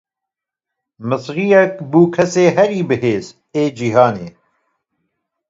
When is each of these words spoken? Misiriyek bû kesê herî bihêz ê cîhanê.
Misiriyek 1.09 1.73
bû 1.91 2.01
kesê 2.13 2.45
herî 2.55 2.81
bihêz 2.89 3.25
ê 3.61 3.63
cîhanê. 3.77 4.29